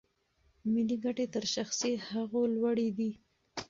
[0.71, 3.11] ملي ګټې تر شخصي هغو لوړې دي.